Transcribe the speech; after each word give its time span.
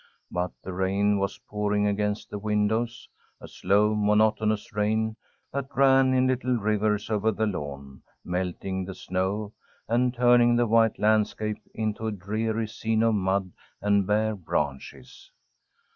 But 0.31 0.51
the 0.63 0.73
rain 0.73 1.19
was 1.19 1.37
pouring 1.47 1.85
against 1.85 2.31
the 2.31 2.39
windows; 2.39 3.07
a 3.39 3.47
slow, 3.47 3.93
monotonous 3.93 4.73
rain 4.73 5.15
that 5.53 5.67
ran 5.75 6.15
in 6.15 6.25
little 6.25 6.57
rivers 6.57 7.11
over 7.11 7.31
the 7.31 7.45
lawn, 7.45 8.01
melting 8.25 8.83
the 8.85 8.95
snow, 8.95 9.53
and 9.87 10.11
turning 10.11 10.55
the 10.55 10.65
white 10.65 10.97
landscape 10.97 11.61
into 11.75 12.07
a 12.07 12.11
dreary 12.11 12.67
scene 12.67 13.03
of 13.03 13.13
mud 13.13 13.51
and 13.79 14.07
bare 14.07 14.35
branches. 14.35 15.29